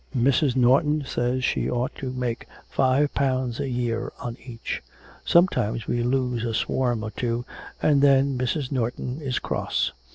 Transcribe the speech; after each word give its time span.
Mrs. 0.17 0.55
Norton 0.55 1.03
says 1.05 1.43
she 1.43 1.69
ought 1.69 1.93
to 1.97 2.09
make 2.11 2.47
five 2.67 3.13
pounds 3.13 3.59
a 3.59 3.69
year 3.69 4.11
on 4.19 4.35
each. 4.43 4.81
Sometimes 5.23 5.85
we 5.85 6.01
lose 6.01 6.43
a 6.43 6.55
swarm 6.55 7.03
or 7.03 7.11
two, 7.11 7.45
and 7.83 8.01
then 8.01 8.35
Mrs. 8.35 8.71
Norton 8.71 9.21
is 9.21 9.37
cross. 9.37 9.91